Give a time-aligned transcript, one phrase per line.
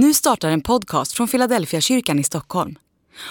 [0.00, 2.78] Nu startar en podcast från Philadelphia kyrkan i Stockholm.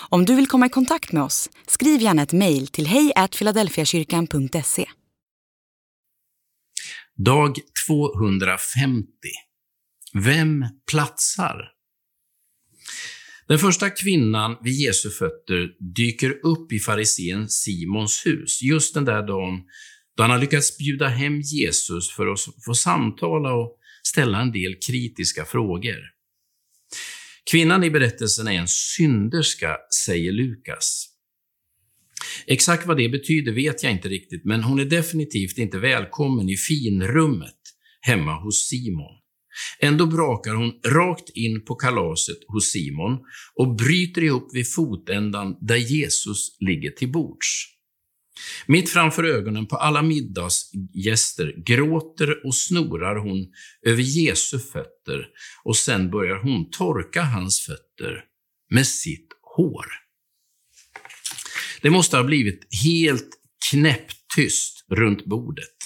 [0.09, 4.85] Om du vill komma i kontakt med oss, skriv gärna ett mejl till hejfiladelfiakyrkan.se.
[7.15, 7.55] Dag
[7.88, 9.07] 250.
[10.13, 11.71] Vem platsar?
[13.47, 19.27] Den första kvinnan vid Jesu fötter dyker upp i farisén Simons hus, just den där
[19.27, 19.63] dagen
[20.18, 24.75] då han har lyckats bjuda hem Jesus för att få samtala och ställa en del
[24.88, 26.16] kritiska frågor.
[27.52, 31.06] Kvinnan i berättelsen är en synderska, säger Lukas.
[32.47, 36.58] Exakt vad det betyder vet jag inte riktigt, men hon är definitivt inte välkommen i
[36.58, 37.56] finrummet
[38.02, 39.11] hemma hos Simon.
[39.80, 43.20] Ändå brakar hon rakt in på kalaset hos Simon
[43.56, 47.77] och bryter ihop vid fotändan där Jesus ligger till bords.
[48.66, 53.47] Mitt framför ögonen på alla middagsgäster gråter och snorar hon
[53.86, 55.28] över Jesu fötter
[55.64, 58.23] och sen börjar hon torka hans fötter
[58.69, 59.86] med sitt hår.
[61.81, 63.30] Det måste ha blivit helt
[63.72, 65.78] knäpptyst runt bordet.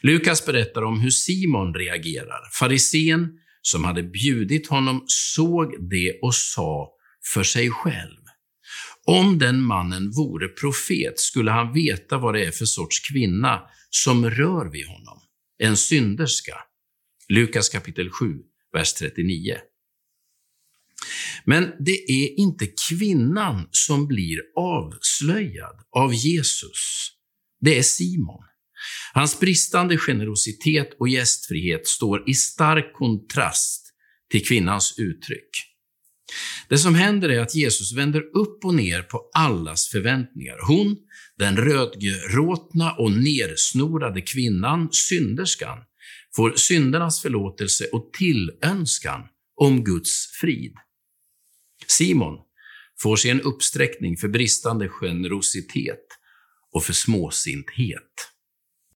[0.00, 2.50] Lukas berättar om hur Simon reagerar.
[2.58, 6.90] Farisén som hade bjudit honom såg det och sa
[7.34, 8.21] för sig själv.
[9.06, 14.30] Om den mannen vore profet skulle han veta vad det är för sorts kvinna som
[14.30, 15.20] rör vid honom.
[15.58, 16.56] En synderska.
[17.28, 18.34] Lukas kapitel 7,
[18.72, 19.56] vers 39.
[21.44, 27.10] Men det är inte kvinnan som blir avslöjad av Jesus.
[27.60, 28.44] Det är Simon.
[29.12, 33.94] Hans bristande generositet och gästfrihet står i stark kontrast
[34.30, 35.71] till kvinnans uttryck.
[36.72, 40.58] Det som händer är att Jesus vänder upp och ner på allas förväntningar.
[40.66, 40.96] Hon,
[41.38, 45.78] den rödgråtna och nersnorade kvinnan, synderskan,
[46.36, 49.20] får syndernas förlåtelse och tillönskan
[49.56, 50.74] om Guds frid.
[51.86, 52.38] Simon
[53.00, 56.06] får sig en uppsträckning för bristande generositet
[56.72, 58.12] och för småsinthet.